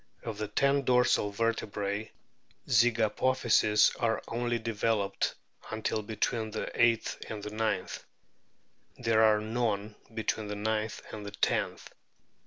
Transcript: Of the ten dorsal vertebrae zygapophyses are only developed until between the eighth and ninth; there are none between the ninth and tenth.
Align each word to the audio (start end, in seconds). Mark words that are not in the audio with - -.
Of 0.23 0.39
the 0.39 0.47
ten 0.47 0.83
dorsal 0.83 1.29
vertebrae 1.29 2.11
zygapophyses 2.67 3.95
are 4.01 4.19
only 4.27 4.57
developed 4.57 5.35
until 5.69 6.01
between 6.01 6.49
the 6.49 6.71
eighth 6.73 7.21
and 7.29 7.45
ninth; 7.51 8.03
there 8.97 9.21
are 9.21 9.39
none 9.39 9.93
between 10.11 10.47
the 10.47 10.55
ninth 10.55 11.03
and 11.13 11.39
tenth. 11.39 11.91